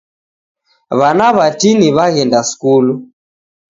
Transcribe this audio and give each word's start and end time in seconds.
W'ana 0.99 1.27
w'atini 1.35 1.87
w'aghenda 1.95 2.39
skulu. 2.49 2.93